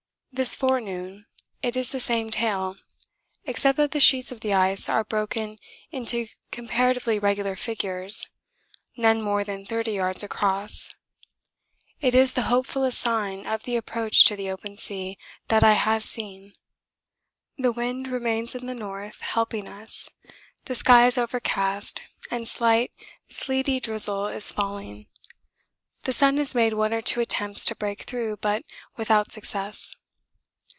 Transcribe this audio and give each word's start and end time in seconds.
This 0.33 0.55
forenoon 0.55 1.25
it 1.61 1.75
is 1.75 1.91
the 1.91 1.99
same 1.99 2.29
tale, 2.31 2.77
except 3.45 3.75
that 3.77 3.91
the 3.91 3.99
sheets 3.99 4.31
of 4.31 4.39
thin 4.39 4.53
ice 4.53 4.87
are 4.87 5.03
broken 5.03 5.57
into 5.91 6.25
comparatively 6.51 7.19
regular 7.19 7.57
figures, 7.57 8.25
none 8.95 9.21
more 9.21 9.43
than 9.43 9.65
30 9.65 9.91
yards 9.91 10.23
across. 10.23 10.89
It 11.99 12.15
is 12.15 12.33
the 12.33 12.43
hopefullest 12.43 12.97
sign 12.97 13.45
of 13.45 13.63
the 13.63 13.75
approach 13.75 14.23
to 14.25 14.37
the 14.37 14.49
open 14.49 14.77
sea 14.77 15.17
that 15.49 15.65
I 15.65 15.73
have 15.73 16.01
seen. 16.01 16.53
The 17.57 17.73
wind 17.73 18.07
remains 18.07 18.55
in 18.55 18.67
the 18.67 18.73
north 18.73 19.21
helping 19.21 19.69
us, 19.69 20.09
the 20.63 20.75
sky 20.75 21.07
is 21.07 21.17
overcast 21.17 22.03
and 22.31 22.47
slight 22.47 22.93
sleety 23.29 23.81
drizzle 23.81 24.27
is 24.27 24.49
falling; 24.51 25.07
the 26.03 26.13
sun 26.13 26.37
has 26.37 26.55
made 26.55 26.73
one 26.73 26.93
or 26.93 27.01
two 27.01 27.19
attempts 27.19 27.65
to 27.65 27.75
break 27.75 28.03
through 28.03 28.37
but 28.37 28.63
without 28.95 29.31
success. 29.33 29.93